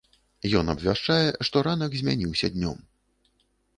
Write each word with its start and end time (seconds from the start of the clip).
Ён 0.61 0.71
абвяшчае, 0.75 1.27
што 1.49 1.55
ранак 1.67 1.91
змяніўся 1.99 2.47
днём. 2.57 2.77